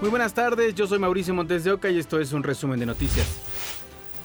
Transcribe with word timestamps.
Muy 0.00 0.10
buenas 0.10 0.32
tardes, 0.32 0.76
yo 0.76 0.86
soy 0.86 1.00
Mauricio 1.00 1.34
Montes 1.34 1.64
de 1.64 1.72
Oca 1.72 1.90
y 1.90 1.98
esto 1.98 2.20
es 2.20 2.32
un 2.32 2.44
resumen 2.44 2.78
de 2.78 2.86
noticias. 2.86 3.26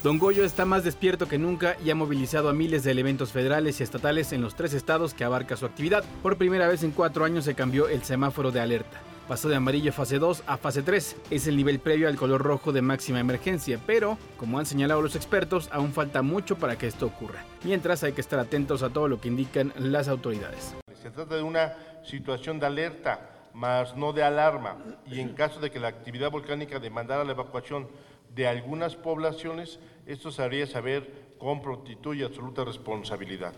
Don 0.03 0.19
Goyo 0.19 0.45
está 0.45 0.65
más 0.65 0.83
despierto 0.83 1.27
que 1.27 1.39
nunca 1.39 1.77
y 1.83 1.89
ha 1.89 1.95
movilizado 1.95 2.47
a 2.49 2.53
miles 2.53 2.83
de 2.83 2.91
elementos 2.91 3.31
federales 3.31 3.79
y 3.79 3.83
estatales 3.83 4.33
en 4.33 4.41
los 4.43 4.53
tres 4.55 4.75
estados 4.75 5.15
que 5.15 5.23
abarca 5.23 5.57
su 5.57 5.65
actividad. 5.65 6.03
Por 6.21 6.37
primera 6.37 6.67
vez 6.67 6.83
en 6.83 6.91
cuatro 6.91 7.25
años 7.25 7.45
se 7.45 7.55
cambió 7.55 7.87
el 7.87 8.03
semáforo 8.03 8.51
de 8.51 8.59
alerta. 8.59 9.01
Pasó 9.27 9.49
de 9.49 9.55
amarillo 9.55 9.91
fase 9.91 10.19
2 10.19 10.43
a 10.45 10.57
fase 10.57 10.83
3. 10.83 11.15
Es 11.31 11.47
el 11.47 11.57
nivel 11.57 11.79
previo 11.79 12.07
al 12.07 12.17
color 12.17 12.43
rojo 12.43 12.71
de 12.71 12.83
máxima 12.83 13.19
emergencia, 13.19 13.79
pero, 13.87 14.19
como 14.37 14.59
han 14.59 14.67
señalado 14.67 15.01
los 15.01 15.15
expertos, 15.15 15.69
aún 15.71 15.91
falta 15.91 16.21
mucho 16.21 16.55
para 16.55 16.77
que 16.77 16.85
esto 16.85 17.07
ocurra. 17.07 17.45
Mientras 17.63 18.03
hay 18.03 18.13
que 18.13 18.21
estar 18.21 18.37
atentos 18.37 18.83
a 18.83 18.91
todo 18.91 19.07
lo 19.07 19.19
que 19.19 19.29
indican 19.29 19.73
las 19.77 20.07
autoridades. 20.07 20.75
Se 21.01 21.09
trata 21.09 21.35
de 21.35 21.41
una 21.41 21.73
situación 22.03 22.59
de 22.59 22.67
alerta, 22.67 23.32
más 23.53 23.95
no 23.95 24.13
de 24.13 24.23
alarma, 24.23 24.77
y 25.05 25.19
en 25.19 25.33
caso 25.33 25.59
de 25.59 25.71
que 25.71 25.79
la 25.79 25.87
actividad 25.87 26.31
volcánica 26.31 26.79
demandara 26.79 27.23
la 27.23 27.33
evacuación 27.33 27.87
de 28.33 28.47
algunas 28.47 28.95
poblaciones, 28.95 29.79
esto 30.05 30.31
se 30.31 30.41
haría 30.41 30.65
saber 30.65 31.33
con 31.37 31.61
prontitud 31.61 32.15
y 32.15 32.23
absoluta 32.23 32.63
responsabilidad. 32.63 33.53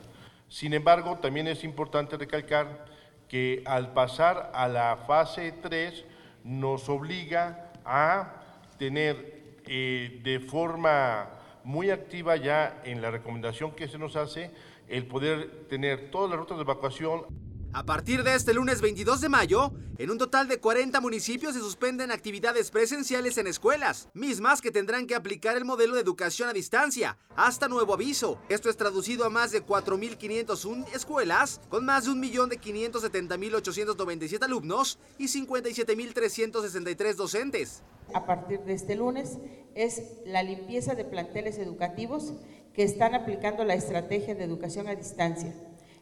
Sin 0.50 0.74
embargo, 0.74 1.18
también 1.20 1.48
es 1.48 1.64
importante 1.64 2.18
recalcar 2.18 2.86
que 3.28 3.64
al 3.66 3.94
pasar 3.94 4.52
a 4.54 4.68
la 4.68 4.98
fase 5.08 5.52
3 5.52 6.06
nos 6.44 6.90
obliga 6.90 7.72
a 7.84 8.42
tener 8.78 9.58
eh, 9.66 10.20
de 10.24 10.40
forma 10.40 11.30
muy 11.64 11.90
activa 11.90 12.36
ya 12.36 12.82
en 12.84 13.02
la 13.02 13.10
recomendación 13.10 13.72
que 13.72 13.88
se 13.88 13.98
nos 13.98 14.16
hace 14.16 14.52
el 14.88 15.08
poder 15.08 15.68
tener 15.68 16.12
todas 16.12 16.30
las 16.30 16.38
rutas 16.38 16.58
de 16.58 16.64
evacuación 16.64 17.26
a 17.76 17.86
partir 17.86 18.24
de 18.24 18.34
este 18.36 18.54
lunes 18.54 18.80
22 18.80 19.20
de 19.20 19.28
mayo, 19.28 19.74
en 19.98 20.10
un 20.10 20.18
total 20.18 20.48
de 20.48 20.62
40 20.62 21.02
municipios 21.02 21.56
se 21.56 21.60
suspenden 21.60 22.10
actividades 22.10 22.72
presenciales 22.72 23.38
en 23.38 23.48
escuelas, 23.48 24.08
mismas 24.14 24.62
que 24.62 24.72
tendrán 24.72 25.08
que 25.08 25.16
aplicar 25.16 25.58
el 25.58 25.66
modelo 25.66 25.96
de 25.96 26.02
educación 26.02 26.48
a 26.48 26.54
distancia, 26.54 27.18
hasta 27.36 27.68
nuevo 27.68 27.94
aviso. 27.94 28.40
Esto 28.48 28.70
es 28.70 28.78
traducido 28.78 29.26
a 29.26 29.30
más 29.30 29.52
de 29.52 29.62
4.501 29.62 30.86
escuelas, 30.96 31.60
con 31.68 31.84
más 31.84 32.06
de 32.06 32.12
1.570.897 32.12 34.42
alumnos 34.42 34.98
y 35.18 35.26
57.363 35.26 37.16
docentes. 37.16 37.84
A 38.14 38.26
partir 38.26 38.62
de 38.62 38.72
este 38.72 38.96
lunes 38.96 39.38
es 39.76 40.02
la 40.26 40.44
limpieza 40.44 40.96
de 40.96 41.04
planteles 41.04 41.58
educativos 41.58 42.36
que 42.74 42.84
están 42.84 43.16
aplicando 43.16 43.66
la 43.66 43.74
estrategia 43.74 44.34
de 44.34 44.46
educación 44.46 44.88
a 44.88 44.96
distancia 44.96 45.54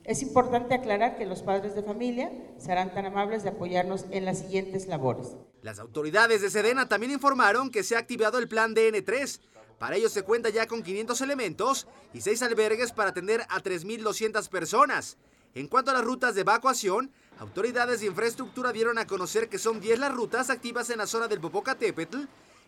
es 0.05 0.21
importante 0.21 0.73
aclarar 0.73 1.17
que 1.17 1.25
los 1.25 1.41
padres 1.41 1.75
de 1.75 1.83
familia 1.83 2.31
serán 2.57 2.93
tan 2.93 3.05
amables 3.05 3.43
de 3.43 3.49
apoyarnos 3.49 4.05
en 4.11 4.25
las 4.25 4.39
siguientes 4.39 4.87
labores. 4.87 5.35
Las 5.61 5.79
autoridades 5.79 6.41
de 6.41 6.49
Sedena 6.49 6.87
también 6.87 7.11
informaron 7.11 7.71
que 7.71 7.83
se 7.83 7.95
ha 7.95 7.99
activado 7.99 8.37
el 8.37 8.47
plan 8.47 8.75
DN3. 8.75 9.39
Para 9.79 9.95
ello 9.95 10.09
se 10.09 10.23
cuenta 10.23 10.49
ya 10.49 10.67
con 10.67 10.83
500 10.83 11.21
elementos 11.21 11.87
y 12.13 12.21
6 12.21 12.43
albergues 12.43 12.91
para 12.91 13.09
atender 13.09 13.41
a 13.49 13.61
3.200 13.61 14.47
personas. 14.49 15.17
En 15.55 15.67
cuanto 15.67 15.91
a 15.91 15.93
las 15.93 16.03
rutas 16.03 16.35
de 16.35 16.41
evacuación, 16.41 17.11
autoridades 17.39 18.01
de 18.01 18.07
infraestructura 18.07 18.71
dieron 18.71 18.97
a 18.97 19.07
conocer 19.07 19.49
que 19.49 19.59
son 19.59 19.79
10 19.79 19.99
las 19.99 20.13
rutas 20.13 20.49
activas 20.49 20.89
en 20.89 20.97
la 20.97 21.07
zona 21.07 21.27
del 21.27 21.39
Popocatépetl. 21.39 22.23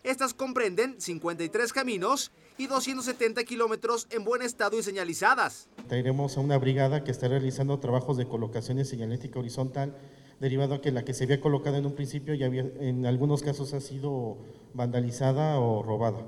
Estas 0.05 0.35
comprenden 0.35 1.01
53 1.01 1.73
caminos 1.73 2.31
y 2.59 2.67
270 2.67 3.43
kilómetros 3.43 4.05
en 4.11 4.23
buen 4.23 4.43
estado 4.43 4.77
y 4.77 4.83
señalizadas. 4.83 5.67
Traeremos 5.87 6.37
a 6.37 6.41
una 6.41 6.59
brigada 6.59 7.03
que 7.03 7.09
está 7.09 7.27
realizando 7.27 7.79
trabajos 7.79 8.15
de 8.15 8.27
colocación 8.27 8.77
de 8.77 8.85
señalética 8.85 9.39
horizontal, 9.39 9.97
derivado 10.39 10.75
a 10.75 10.81
que 10.81 10.91
la 10.91 11.03
que 11.03 11.15
se 11.15 11.23
había 11.23 11.41
colocado 11.41 11.77
en 11.77 11.87
un 11.87 11.95
principio 11.95 12.35
ya 12.35 12.45
había, 12.45 12.67
en 12.81 13.07
algunos 13.07 13.41
casos 13.41 13.73
ha 13.73 13.81
sido 13.81 14.37
vandalizada 14.75 15.59
o 15.59 15.81
robada. 15.81 16.23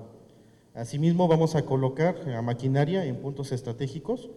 Asimismo, 0.74 1.28
vamos 1.28 1.54
a 1.54 1.64
colocar 1.64 2.28
a 2.32 2.42
maquinaria 2.42 3.06
en 3.06 3.22
puntos 3.22 3.52
estratégicos 3.52 4.32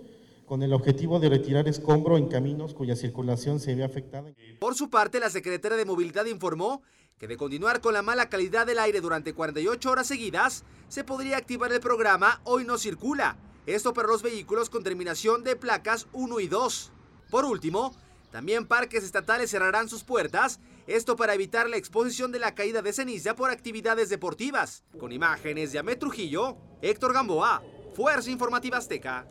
con 0.50 0.64
el 0.64 0.72
objetivo 0.72 1.20
de 1.20 1.28
retirar 1.28 1.68
escombro 1.68 2.18
en 2.18 2.26
caminos 2.26 2.74
cuya 2.74 2.96
circulación 2.96 3.60
se 3.60 3.76
ve 3.76 3.84
afectada. 3.84 4.32
Por 4.58 4.74
su 4.74 4.90
parte, 4.90 5.20
la 5.20 5.30
secretaria 5.30 5.78
de 5.78 5.84
Movilidad 5.84 6.24
informó 6.24 6.82
que 7.18 7.28
de 7.28 7.36
continuar 7.36 7.80
con 7.80 7.94
la 7.94 8.02
mala 8.02 8.28
calidad 8.28 8.66
del 8.66 8.80
aire 8.80 9.00
durante 9.00 9.32
48 9.32 9.88
horas 9.88 10.08
seguidas, 10.08 10.64
se 10.88 11.04
podría 11.04 11.36
activar 11.36 11.72
el 11.72 11.78
programa 11.78 12.40
Hoy 12.42 12.64
no 12.64 12.78
circula. 12.78 13.36
Esto 13.64 13.94
para 13.94 14.08
los 14.08 14.22
vehículos 14.22 14.70
con 14.70 14.82
terminación 14.82 15.44
de 15.44 15.54
placas 15.54 16.08
1 16.14 16.40
y 16.40 16.48
2. 16.48 16.90
Por 17.30 17.44
último, 17.44 17.94
también 18.32 18.66
parques 18.66 19.04
estatales 19.04 19.52
cerrarán 19.52 19.88
sus 19.88 20.02
puertas, 20.02 20.58
esto 20.88 21.14
para 21.14 21.34
evitar 21.34 21.70
la 21.70 21.76
exposición 21.76 22.32
de 22.32 22.40
la 22.40 22.56
caída 22.56 22.82
de 22.82 22.92
ceniza 22.92 23.36
por 23.36 23.52
actividades 23.52 24.08
deportivas. 24.08 24.82
Con 24.98 25.12
imágenes 25.12 25.70
de 25.70 25.78
Amet 25.78 26.00
Trujillo, 26.00 26.56
Héctor 26.82 27.12
Gamboa, 27.12 27.62
Fuerza 27.94 28.32
Informativa 28.32 28.78
Azteca. 28.78 29.28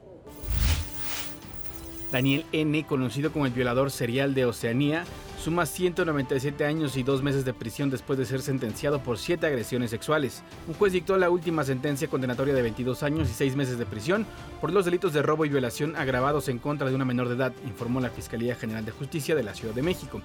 Daniel 2.12 2.46
N., 2.52 2.86
conocido 2.86 3.31
como 3.31 3.46
el 3.46 3.52
violador 3.52 3.92
serial 3.92 4.34
de 4.34 4.46
Oceanía, 4.46 5.06
suma 5.40 5.66
197 5.66 6.66
años 6.66 6.97
y 6.97 7.03
dos 7.03 7.24
meses 7.24 7.46
de 7.46 7.53
prisión 7.53 7.90
después 7.90 8.20
de 8.20 8.25
ser 8.25 8.42
sentenciado 8.42 9.02
por 9.02 9.18
siete 9.18 9.46
agresiones 9.47 9.92
sexuales. 9.92 10.44
Un 10.68 10.74
juez 10.74 10.92
dictó 10.92 11.18
la 11.18 11.30
última 11.30 11.64
sentencia 11.64 12.08
condenatoria 12.08 12.53
de 12.53 12.62
22 12.62 13.03
años 13.03 13.30
y 13.30 13.34
6 13.34 13.56
meses 13.56 13.78
de 13.78 13.86
prisión 13.86 14.25
por 14.59 14.72
los 14.72 14.86
delitos 14.86 15.14
de 15.14 15.22
robo 15.22 15.46
y 15.46 15.50
violación 15.50 15.96
agravados 15.96 16.50
en 16.50 16.59
contra 16.59 16.90
de 16.90 16.96
una 16.96 17.06
menor 17.06 17.30
de 17.30 17.36
edad, 17.36 17.53
informó 17.66 18.02
la 18.02 18.09
Fiscalía 18.09 18.56
General 18.56 18.84
de 18.84 18.91
Justicia 18.91 19.36
de 19.36 19.44
la 19.44 19.53
Ciudad 19.53 19.74
de 19.74 19.81
México. 19.81 20.22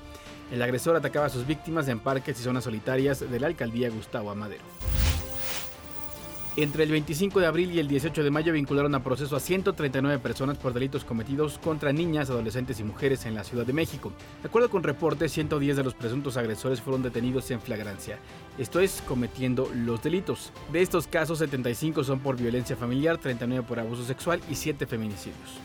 El 0.51 0.62
agresor 0.62 0.97
atacaba 0.97 1.27
a 1.27 1.31
sus 1.31 1.47
víctimas 1.47 1.89
en 1.89 2.01
parques 2.01 2.39
y 2.41 2.43
zonas 2.43 2.65
solitarias 2.65 3.21
de 3.21 3.41
la 3.41 3.47
alcaldía 3.47 3.91
Gustavo 3.91 4.31
Amadero. 4.31 4.65
Entre 6.56 6.84
el 6.84 6.92
25 6.92 7.41
de 7.41 7.47
abril 7.47 7.72
y 7.72 7.81
el 7.81 7.88
18 7.88 8.22
de 8.22 8.31
mayo 8.31 8.53
vincularon 8.53 8.94
a 8.94 9.03
proceso 9.03 9.34
a 9.34 9.41
139 9.41 10.20
personas 10.20 10.56
por 10.56 10.72
delitos 10.72 11.04
cometidos 11.04 11.59
contra 11.59 11.92
niñas, 11.92 12.31
adolescentes 12.31 12.78
y 12.78 12.84
mujeres 12.84 13.26
en 13.26 13.34
la 13.34 13.42
Ciudad 13.42 13.66
de 13.66 13.72
México. 13.72 14.12
De 14.41 14.47
acuerdo 14.47 14.70
con 14.70 14.84
reportes, 14.84 15.32
110 15.32 15.76
de 15.76 15.82
los 15.82 15.94
presuntos 15.94 16.37
agresores 16.37 16.81
fueron 16.81 17.03
detenidos 17.03 17.50
en 17.50 17.60
flagrancia, 17.60 18.20
esto 18.56 18.78
es, 18.78 19.03
cometiendo 19.09 19.69
los 19.75 20.00
delitos. 20.00 20.53
De 20.72 20.81
estos 20.81 21.09
casos, 21.09 21.41
75 21.41 22.04
son 22.04 22.20
por 22.20 22.37
violencia 22.37 22.76
familiar, 22.76 23.19
39 23.19 23.66
por 23.66 23.81
abuso 23.81 24.04
sexual 24.04 24.41
y 24.48 24.54
7 24.54 24.86
feminicidios. 24.86 25.59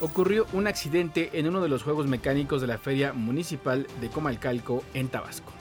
Ocurrió 0.00 0.46
un 0.54 0.68
accidente 0.68 1.30
en 1.34 1.48
uno 1.48 1.60
de 1.60 1.68
los 1.68 1.82
juegos 1.82 2.06
mecánicos 2.06 2.62
de 2.62 2.66
la 2.66 2.78
Feria 2.78 3.12
Municipal 3.12 3.86
de 4.00 4.08
Comalcalco 4.08 4.82
en 4.94 5.08
Tabasco. 5.08 5.52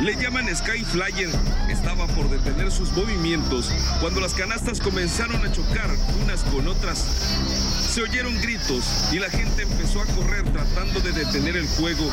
Le 0.00 0.16
llaman 0.16 0.46
Sky 0.56 0.82
Flyer. 0.82 1.28
Estaba 1.68 2.06
por 2.06 2.30
detener 2.30 2.72
sus 2.72 2.90
movimientos 2.92 3.70
cuando 4.00 4.20
las 4.20 4.32
canastas 4.32 4.80
comenzaron 4.80 5.44
a 5.44 5.52
chocar 5.52 5.90
unas 6.24 6.42
con 6.44 6.66
otras. 6.68 6.98
Se 6.98 8.02
oyeron 8.02 8.34
gritos 8.40 9.12
y 9.12 9.18
la 9.18 9.28
gente 9.28 9.62
empezó 9.62 10.00
a 10.00 10.06
correr 10.06 10.50
tratando 10.52 11.00
de 11.00 11.12
detener 11.12 11.58
el 11.58 11.68
juego. 11.68 12.10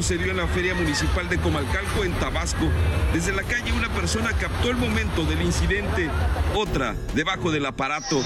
Sucedió 0.00 0.30
en 0.30 0.38
la 0.38 0.46
Feria 0.46 0.74
Municipal 0.74 1.28
de 1.28 1.36
Comalcalco, 1.36 2.04
en 2.04 2.12
Tabasco. 2.12 2.70
Desde 3.12 3.34
la 3.34 3.42
calle 3.42 3.70
una 3.74 3.90
persona 3.90 4.30
captó 4.32 4.70
el 4.70 4.78
momento 4.78 5.24
del 5.24 5.42
incidente, 5.42 6.08
otra 6.54 6.94
debajo 7.14 7.50
del 7.50 7.66
aparato. 7.66 8.22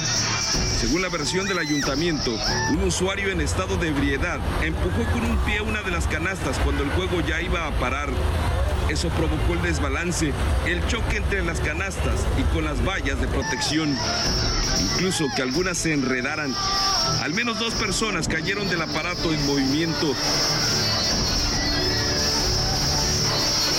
Según 0.79 1.03
la 1.03 1.09
versión 1.09 1.49
del 1.49 1.59
ayuntamiento, 1.59 2.31
un 2.71 2.85
usuario 2.85 3.29
en 3.31 3.41
estado 3.41 3.77
de 3.77 3.89
ebriedad 3.89 4.39
empujó 4.63 5.03
con 5.13 5.25
un 5.25 5.37
pie 5.39 5.63
una 5.63 5.83
de 5.83 5.91
las 5.91 6.07
canastas 6.07 6.61
cuando 6.61 6.85
el 6.85 6.91
juego 6.91 7.21
ya 7.27 7.43
iba 7.43 7.67
a 7.67 7.73
parar. 7.81 8.09
Eso 8.89 9.09
provocó 9.09 9.55
el 9.55 9.63
desbalance, 9.63 10.33
el 10.67 10.87
choque 10.87 11.17
entre 11.17 11.43
las 11.43 11.59
canastas 11.59 12.21
y 12.39 12.43
con 12.55 12.65
las 12.65 12.85
vallas 12.87 13.21
de 13.21 13.27
protección. 13.27 13.99
Incluso 14.93 15.27
que 15.35 15.43
algunas 15.43 15.77
se 15.77 15.93
enredaran. 15.93 16.55
Al 17.21 17.35
menos 17.35 17.59
dos 17.59 17.75
personas 17.75 18.29
cayeron 18.29 18.69
del 18.69 18.83
aparato 18.83 19.33
en 19.33 19.45
movimiento. 19.45 20.15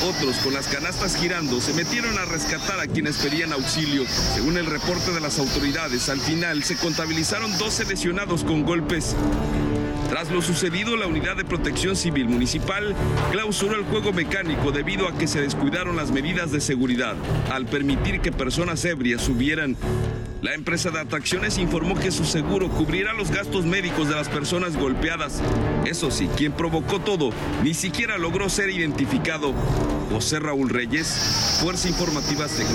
Otros, 0.06 0.36
con 0.38 0.54
las 0.54 0.68
canastas 0.68 1.16
girando, 1.16 1.60
se 1.60 1.74
metieron 1.74 2.16
a 2.20 2.26
rescatar 2.26 2.80
a 2.80 2.86
quienes 2.86 3.18
pedían 3.18 3.52
auxilio. 3.54 4.06
Según 4.36 4.56
el 4.56 4.68
reporte 4.68 5.12
de 5.12 5.20
las 5.20 5.40
autoridades, 5.40 6.10
al 6.10 6.20
final 6.20 6.64
se 6.64 6.76
contabilizaron 6.76 7.58
12 7.58 7.86
lesionados 7.86 8.44
con 8.44 8.64
golpes. 8.64 9.16
Tras 10.08 10.30
lo 10.30 10.44
sucedido, 10.44 10.96
la 10.96 11.08
Unidad 11.08 11.36
de 11.36 11.44
Protección 11.44 11.96
Civil 11.96 12.30
Municipal 12.30 12.96
clausuró 13.32 13.76
el 13.76 13.86
juego 13.86 14.14
mecánico 14.14 14.72
debido 14.72 15.08
a 15.08 15.18
que 15.18 15.26
se 15.26 15.42
descuidaron 15.42 15.96
las 15.96 16.12
medidas 16.12 16.52
de 16.52 16.62
seguridad 16.62 17.16
al 17.52 17.66
permitir 17.66 18.22
que 18.22 18.32
personas 18.32 18.86
ebrias 18.86 19.24
subieran. 19.24 19.76
La 20.42 20.54
empresa 20.54 20.92
de 20.92 21.00
atracciones 21.00 21.58
informó 21.58 21.96
que 21.96 22.12
su 22.12 22.24
seguro 22.26 22.70
cubrirá 22.70 23.14
los 23.14 23.32
gastos 23.32 23.66
médicos 23.66 24.10
de 24.10 24.16
las 24.16 24.30
personas 24.30 24.78
golpeadas. 24.78 25.42
Eso 25.86 26.12
sí, 26.12 26.28
quien 26.36 26.52
provocó 26.52 27.00
todo 27.00 27.32
ni 27.64 27.74
siquiera 27.74 28.18
logró 28.18 28.50
ser 28.50 28.70
identificado. 28.70 29.54
José 30.12 30.40
Raúl 30.40 30.70
Reyes, 30.70 31.60
Fuerza 31.64 31.88
Informativa 31.88 32.46
Azteca. 32.46 32.70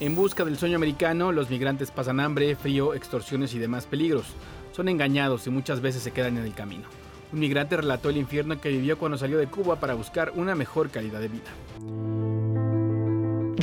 En 0.00 0.14
busca 0.14 0.44
del 0.44 0.58
sueño 0.58 0.76
americano, 0.76 1.32
los 1.32 1.48
migrantes 1.48 1.90
pasan 1.90 2.20
hambre, 2.20 2.56
frío, 2.56 2.94
extorsiones 2.94 3.54
y 3.54 3.58
demás 3.58 3.86
peligros. 3.86 4.26
Son 4.72 4.88
engañados 4.88 5.46
y 5.46 5.50
muchas 5.50 5.80
veces 5.80 6.02
se 6.02 6.10
quedan 6.10 6.36
en 6.36 6.44
el 6.44 6.52
camino. 6.52 6.84
Un 7.32 7.38
migrante 7.38 7.76
relató 7.76 8.10
el 8.10 8.16
infierno 8.16 8.60
que 8.60 8.68
vivió 8.68 8.98
cuando 8.98 9.16
salió 9.16 9.38
de 9.38 9.46
Cuba 9.46 9.80
para 9.80 9.94
buscar 9.94 10.32
una 10.34 10.54
mejor 10.54 10.90
calidad 10.90 11.20
de 11.20 11.28
vida. 11.28 12.13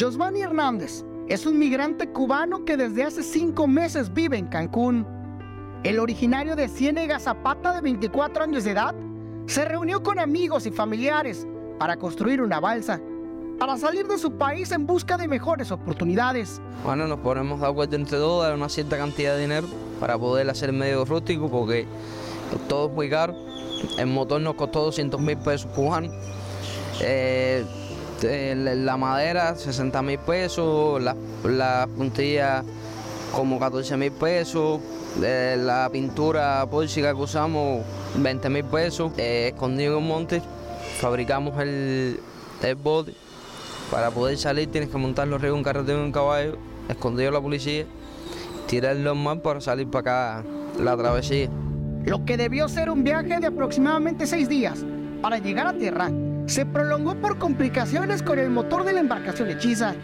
Josvani 0.01 0.41
Hernández 0.41 1.05
es 1.27 1.45
un 1.45 1.59
migrante 1.59 2.09
cubano 2.09 2.65
que 2.65 2.75
desde 2.75 3.03
hace 3.03 3.21
cinco 3.21 3.67
meses 3.67 4.11
vive 4.11 4.35
en 4.35 4.47
Cancún. 4.47 5.05
El 5.83 5.99
originario 5.99 6.55
de 6.55 6.67
Ciénega 6.69 7.19
Zapata, 7.19 7.71
de 7.75 7.81
24 7.81 8.45
años 8.45 8.63
de 8.63 8.71
edad, 8.71 8.95
se 9.45 9.63
reunió 9.63 10.01
con 10.01 10.17
amigos 10.17 10.65
y 10.65 10.71
familiares 10.71 11.45
para 11.77 11.97
construir 11.97 12.41
una 12.41 12.59
balsa, 12.59 12.99
para 13.59 13.77
salir 13.77 14.07
de 14.07 14.17
su 14.17 14.31
país 14.39 14.71
en 14.71 14.87
busca 14.87 15.17
de 15.17 15.27
mejores 15.27 15.71
oportunidades. 15.71 16.59
Bueno, 16.83 17.05
nos 17.05 17.19
ponemos 17.19 17.61
de 17.61 17.67
acuerdo 17.67 17.95
entre 17.95 18.17
todos 18.17 18.47
a 18.47 18.55
una 18.55 18.69
cierta 18.69 18.97
cantidad 18.97 19.35
de 19.35 19.41
dinero 19.41 19.67
para 19.99 20.17
poder 20.17 20.49
hacer 20.49 20.73
medio 20.73 21.05
rústico 21.05 21.47
porque 21.47 21.85
todo 22.67 22.87
es 22.87 22.93
muy 22.95 23.07
caro. 23.07 23.35
El 23.99 24.07
motor 24.07 24.41
nos 24.41 24.55
costó 24.55 24.81
200 24.85 25.21
mil 25.21 25.37
pesos 25.37 25.69
cubanos. 25.75 26.11
Eh, 27.01 27.63
la 28.23 28.97
madera, 28.97 29.55
60 29.55 30.01
mil 30.01 30.19
pesos, 30.19 31.01
la, 31.01 31.15
la, 31.43 31.87
puntilla 31.95 32.63
como 33.35 33.59
14 33.59 33.97
mil 33.97 34.11
pesos, 34.11 34.79
eh, 35.23 35.57
la 35.59 35.89
pintura 35.91 36.65
pórcica 36.69 37.13
que 37.13 37.21
usamos 37.21 37.83
20 38.15 38.49
mil 38.49 38.63
pesos, 38.65 39.11
eh, 39.17 39.51
escondido 39.53 39.93
en 39.93 40.03
un 40.03 40.07
monte, 40.07 40.41
fabricamos 40.99 41.59
el, 41.59 42.19
el 42.61 42.75
bote. 42.75 43.13
Para 43.89 44.11
poder 44.11 44.37
salir 44.37 44.71
tienes 44.71 44.89
que 44.89 44.97
montarlo 44.97 45.35
arriba 45.35 45.53
de 45.53 45.57
un 45.57 45.63
carretero 45.63 45.99
y 45.99 46.03
un 46.03 46.11
caballo, 46.11 46.57
escondido 46.87 47.31
la 47.31 47.41
policía, 47.41 47.85
tirarlo 48.67 49.11
en 49.11 49.23
mar 49.23 49.41
para 49.41 49.59
salir 49.61 49.87
para 49.89 50.39
acá 50.39 50.49
la 50.79 50.95
travesía. 50.95 51.49
Lo 52.05 52.23
que 52.25 52.37
debió 52.37 52.67
ser 52.69 52.89
un 52.89 53.03
viaje 53.03 53.39
de 53.39 53.47
aproximadamente 53.47 54.25
seis 54.25 54.47
días 54.47 54.83
para 55.21 55.37
llegar 55.39 55.67
a 55.67 55.73
tierra 55.73 56.09
se 56.51 56.65
prolongó 56.65 57.15
por 57.15 57.37
complicaciones 57.37 58.21
con 58.21 58.37
el 58.37 58.49
motor 58.49 58.83
de 58.83 58.91
la 58.91 58.99
embarcación 58.99 59.49
hechiza. 59.49 59.95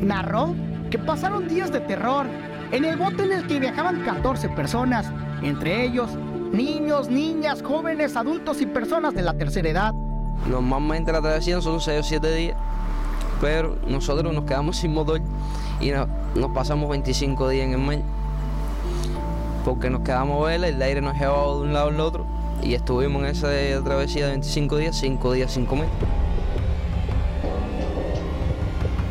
Narró 0.00 0.54
que 0.90 0.98
pasaron 0.98 1.48
días 1.48 1.72
de 1.72 1.80
terror 1.80 2.26
en 2.70 2.84
el 2.84 2.98
bote 2.98 3.22
en 3.22 3.32
el 3.32 3.46
que 3.46 3.58
viajaban 3.58 4.02
14 4.02 4.50
personas, 4.50 5.10
entre 5.40 5.82
ellos 5.82 6.10
niños, 6.52 7.08
niñas, 7.08 7.62
jóvenes, 7.62 8.16
adultos 8.16 8.60
y 8.60 8.66
personas 8.66 9.14
de 9.14 9.22
la 9.22 9.32
tercera 9.32 9.70
edad. 9.70 9.94
Normalmente 10.46 11.10
la 11.10 11.22
travesía 11.22 11.58
son 11.62 11.80
6 11.80 12.00
o 12.00 12.02
7 12.02 12.34
días, 12.34 12.56
pero 13.40 13.78
nosotros 13.86 14.30
nos 14.34 14.44
quedamos 14.44 14.76
sin 14.76 14.92
motor 14.92 15.22
y 15.80 15.90
nos 15.90 16.50
pasamos 16.54 16.90
25 16.90 17.48
días 17.48 17.66
en 17.66 17.72
el 17.72 17.78
mar. 17.78 17.98
Porque 19.64 19.88
nos 19.88 20.02
quedamos 20.02 20.46
vela, 20.46 20.68
el 20.68 20.82
aire 20.82 21.00
nos 21.00 21.14
llevaba 21.18 21.54
de 21.54 21.60
un 21.62 21.72
lado 21.72 21.88
al 21.88 22.00
otro 22.00 22.39
y 22.62 22.74
estuvimos 22.74 23.22
en 23.22 23.28
esa 23.30 23.48
travesía 23.84 24.26
de 24.26 24.32
25 24.32 24.76
días, 24.76 24.96
5 24.96 25.32
días, 25.32 25.52
5 25.52 25.76
meses. 25.76 25.92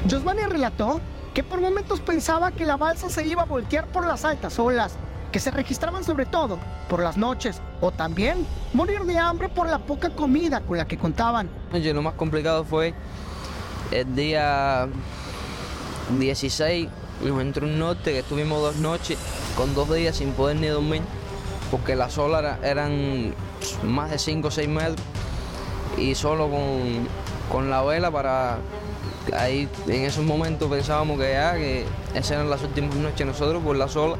Josvania 0.10 0.48
relató 0.48 1.02
que 1.34 1.44
por 1.44 1.62
momentos 1.62 2.00
pensaba 2.00 2.52
que 2.52 2.66
la 2.66 2.78
balsa 2.78 3.10
se 3.10 3.26
iba 3.28 3.44
a 3.44 3.46
voltear 3.46 3.86
por 3.88 4.06
las 4.06 4.26
altas 4.26 4.58
olas, 4.58 4.96
que 5.32 5.40
se 5.40 5.52
registraban 5.52 6.04
sobre 6.04 6.26
todo 6.26 6.58
por 6.90 7.04
las 7.04 7.18
noches, 7.18 7.62
o 7.82 7.92
también 7.92 8.46
morir 8.74 9.02
de 9.02 9.18
hambre 9.20 9.48
por 9.50 9.70
la 9.70 9.78
poca 9.78 10.10
comida 10.10 10.62
con 10.62 10.78
la 10.78 10.86
que 10.86 10.98
contaban. 10.98 11.50
Lo 11.72 12.02
más 12.02 12.16
complicado 12.16 12.64
fue 12.64 12.94
el 13.92 14.16
día 14.16 14.88
16, 16.18 16.90
nos 17.24 17.42
entró 17.42 17.68
un 17.68 17.78
norte 17.78 18.12
que 18.12 18.20
estuvimos 18.20 18.60
dos 18.62 18.78
noches 18.78 19.20
con 19.56 19.76
dos 19.76 19.94
días 19.94 20.16
sin 20.16 20.32
poder 20.32 20.56
ni 20.56 20.68
dormir, 20.68 21.04
porque 21.72 21.96
las 21.96 22.18
olas 22.18 22.60
eran 22.64 23.34
más 23.84 24.12
de 24.12 24.20
5 24.20 24.48
o 24.48 24.52
6 24.52 24.68
metros 24.68 24.98
y 25.98 26.16
solo 26.16 26.50
con, 26.50 27.08
con 27.52 27.70
la 27.70 27.82
vela 27.82 28.12
para 28.12 28.58
ahí 29.38 29.70
en 29.88 30.06
esos 30.06 30.24
momentos 30.26 30.70
pensábamos 30.70 31.20
que 31.20 31.32
ya 31.32 31.54
que 31.54 31.86
esas 32.14 32.32
eran 32.32 32.50
las 32.50 32.64
últimas 32.64 32.96
noches 32.96 33.28
nosotros 33.28 33.62
por 33.64 33.76
la 33.76 33.88
sola 33.88 34.18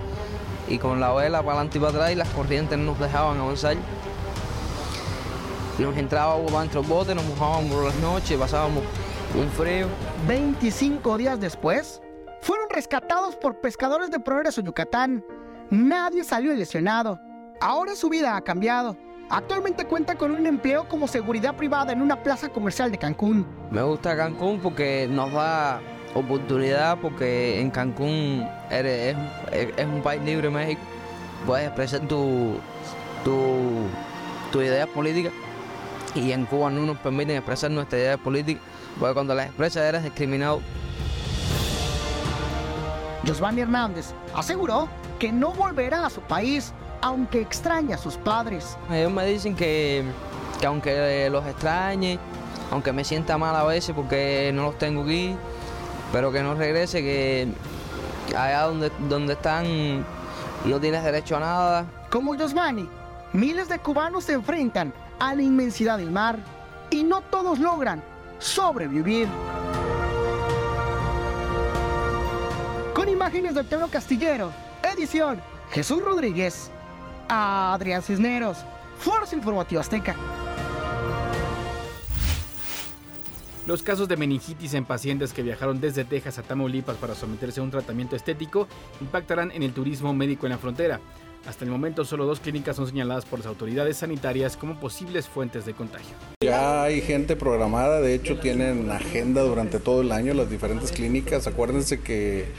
y 0.70 0.78
con 0.78 1.00
la 1.00 1.12
vela 1.14 1.40
para 1.40 1.54
adelante 1.54 1.78
y 1.78 1.82
para 1.82 1.94
atrás 1.94 2.12
y 2.12 2.16
las 2.16 2.30
corrientes 2.30 2.78
no 2.78 2.86
nos 2.86 3.00
dejaban 3.00 3.40
avanzar. 3.40 3.76
Nos 5.80 5.98
entraba 5.98 6.34
agua 6.34 6.62
dentro 6.62 6.82
del 6.82 6.90
bote, 6.90 7.16
nos 7.16 7.26
mojábamos 7.26 7.74
por 7.74 7.86
las 7.86 7.96
noches, 7.96 8.38
pasábamos 8.38 8.84
un 9.36 9.50
frío. 9.50 9.88
25 10.28 11.18
días 11.18 11.40
después, 11.40 12.02
fueron 12.42 12.70
rescatados 12.70 13.36
por 13.36 13.60
pescadores 13.62 14.12
de 14.12 14.20
Progreso 14.20 14.62
Yucatán. 14.62 15.24
Nadie 15.70 16.24
salió 16.24 16.54
lesionado. 16.54 17.20
Ahora 17.62 17.94
su 17.96 18.10
vida 18.10 18.38
ha 18.38 18.42
cambiado. 18.42 18.96
Actualmente 19.30 19.86
cuenta 19.86 20.16
con 20.16 20.32
un 20.32 20.46
empleo 20.48 20.88
como 20.88 21.08
seguridad 21.08 21.56
privada 21.56 21.92
en 21.92 22.02
una 22.02 22.24
plaza 22.24 22.50
comercial 22.50 22.90
de 22.90 22.98
Cancún. 22.98 23.46
Me 23.70 23.82
gusta 23.84 24.16
Cancún 24.16 24.60
porque 24.60 25.08
nos 25.12 25.32
da 25.34 25.82
oportunidad, 26.16 26.98
porque 27.00 27.60
en 27.60 27.70
Cancún 27.70 28.48
eres, 28.72 29.16
es, 29.52 29.86
un 29.86 30.02
país 30.02 30.22
libre, 30.24 30.50
México. 30.50 30.82
Puedes 31.46 31.68
expresar 31.68 32.00
tu, 32.08 32.60
tu, 33.26 33.88
tu 34.52 34.62
idea 34.62 34.88
política 34.88 35.30
y 36.16 36.32
en 36.32 36.46
Cuba 36.46 36.72
no 36.72 36.82
nos 36.86 36.98
permiten 36.98 37.36
expresar 37.36 37.70
nuestra 37.72 38.00
idea 38.00 38.18
política, 38.18 38.62
porque 39.00 39.14
cuando 39.14 39.36
las 39.36 39.48
expresas 39.48 39.84
eres 39.84 40.04
discriminado. 40.04 40.62
Josvani 43.28 43.62
Hernández 43.62 44.14
aseguró 44.34 44.88
que 45.20 45.32
no 45.32 45.52
volverá 45.52 46.06
a 46.06 46.10
su 46.10 46.22
país 46.22 46.74
aunque 47.02 47.42
extraña 47.42 47.96
a 47.96 47.98
sus 47.98 48.18
padres. 48.18 48.78
Ellos 48.92 49.12
me 49.12 49.26
dicen 49.26 49.56
que, 49.56 50.04
que 50.60 50.66
aunque 50.66 51.30
los 51.32 51.46
extrañe, 51.46 52.20
aunque 52.72 52.94
me 52.94 53.04
sienta 53.04 53.38
mal 53.38 53.56
a 53.56 53.64
veces 53.64 53.96
porque 53.96 54.52
no 54.54 54.64
los 54.64 54.78
tengo 54.78 55.04
aquí, 55.04 55.36
pero 56.12 56.32
que 56.32 56.42
no 56.42 56.56
regrese, 56.56 57.02
que 57.02 57.48
allá 58.36 58.64
donde, 58.64 58.92
donde 59.08 59.34
están 59.34 60.06
no 60.66 60.80
tienes 60.80 61.04
derecho 61.04 61.38
a 61.38 61.40
nada. 61.40 61.86
Como 62.10 62.36
Yosmani, 62.36 62.88
miles 63.34 63.70
de 63.70 63.80
cubanos 63.80 64.26
se 64.26 64.34
enfrentan 64.34 64.94
a 65.20 65.36
la 65.36 65.42
inmensidad 65.42 65.98
del 65.98 66.12
mar 66.12 66.40
y 66.90 67.04
no 67.04 67.22
todos 67.22 67.60
logran 67.60 68.04
sobrevivir. 68.40 69.28
Con 72.94 73.08
imágenes 73.08 73.56
de 73.56 73.64
Pedro 73.64 73.88
Castillero, 73.88 74.52
edición 74.84 75.42
Jesús 75.72 76.04
Rodríguez 76.04 76.72
a 77.30 77.74
Adrián 77.74 78.02
Cisneros, 78.02 78.58
Fuerza 78.98 79.36
Informativa 79.36 79.82
Azteca. 79.82 80.16
Los 83.68 83.84
casos 83.84 84.08
de 84.08 84.18
meningitis 84.18 84.74
en 84.74 84.84
pacientes 84.84 85.32
que 85.32 85.44
viajaron 85.44 85.80
desde 85.80 86.04
Texas 86.04 86.40
a 86.40 86.42
Tamaulipas 86.42 86.98
para 86.98 87.14
someterse 87.14 87.60
a 87.60 87.64
un 87.64 87.70
tratamiento 87.70 88.16
estético 88.16 88.68
impactarán 89.00 89.52
en 89.52 89.62
el 89.62 89.74
turismo 89.74 90.12
médico 90.12 90.48
en 90.48 90.54
la 90.54 90.58
frontera. 90.58 91.00
Hasta 91.48 91.66
el 91.66 91.72
momento 91.72 92.04
solo 92.04 92.26
dos 92.26 92.40
clínicas 92.40 92.76
son 92.76 92.88
señaladas 92.88 93.26
por 93.26 93.40
las 93.40 93.48
autoridades 93.48 93.98
sanitarias 93.98 94.58
como 94.58 94.80
posibles 94.80 95.28
fuentes 95.28 95.66
de 95.66 95.74
contagio. 95.74 96.16
Ya 96.44 96.84
hay 96.84 97.02
gente 97.02 97.36
programada, 97.36 98.02
de 98.02 98.16
hecho 98.16 98.40
tienen 98.40 98.90
agenda 98.90 99.44
durante 99.44 99.80
todo 99.80 100.02
el 100.02 100.12
año 100.12 100.34
las 100.34 100.50
diferentes 100.50 100.92
clínicas. 100.92 101.46
Acuérdense 101.46 102.02
que 102.02 102.52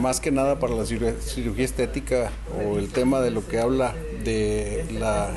más 0.00 0.20
que 0.20 0.30
nada 0.30 0.58
para 0.58 0.74
la 0.74 0.84
cirugía 0.84 1.64
estética 1.64 2.30
o 2.64 2.78
el 2.78 2.88
tema 2.88 3.20
de 3.20 3.30
lo 3.30 3.46
que 3.46 3.60
habla 3.60 3.94
de 4.24 4.84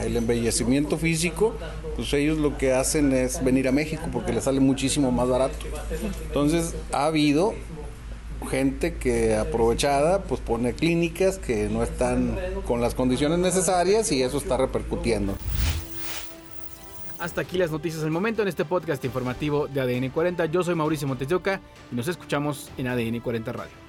el 0.03 0.17
embellecimiento 0.17 0.98
físico, 0.98 1.55
pues 1.96 2.12
ellos 2.13 2.38
lo 2.38 2.58
que 2.58 2.74
hacen 2.74 3.13
es 3.13 3.43
venir 3.43 3.67
a 3.67 3.72
México 3.72 4.03
porque 4.12 4.34
les 4.34 4.46
sale 4.46 4.60
muchísimo 4.60 5.12
más 5.12 5.27
barato. 5.27 5.55
Entonces 6.27 6.74
ha 6.91 7.05
habido 7.05 7.53
gente 8.50 8.96
que 8.96 9.36
aprovechada 9.36 10.24
pues 10.24 10.41
pone 10.41 10.74
clínicas 10.74 11.38
que 11.38 11.69
no 11.69 11.84
están 11.84 12.38
con 12.65 12.81
las 12.81 12.96
condiciones 12.96 13.39
necesarias 13.39 14.12
y 14.12 14.24
eso 14.24 14.38
está 14.38 14.58
repercutiendo. 14.58 15.36
Hasta 17.19 17.41
aquí 17.41 17.58
las 17.58 17.69
noticias 17.69 18.01
del 18.01 18.12
momento 18.12 18.41
en 18.41 18.48
este 18.48 18.63
podcast 18.63 19.03
informativo 19.03 19.67
de 19.67 19.81
ADN 19.81 20.10
40. 20.10 20.46
Yo 20.46 20.63
soy 20.63 20.74
Mauricio 20.75 21.05
Montes 21.05 21.27
y 21.29 21.96
nos 21.96 22.08
escuchamos 22.08 22.72
en 22.77 22.88
ADN 22.88 23.19
40 23.19 23.51
Radio. 23.51 23.88